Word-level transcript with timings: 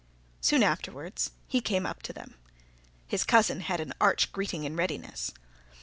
Soon 0.41 0.63
afterwards 0.63 1.29
he 1.47 1.61
came 1.61 1.85
up 1.85 2.01
to 2.01 2.11
them. 2.11 2.33
His 3.05 3.23
cousin 3.23 3.59
had 3.59 3.79
an 3.79 3.93
arch 4.01 4.31
greeting 4.31 4.63
in 4.63 4.75
readiness. 4.75 5.31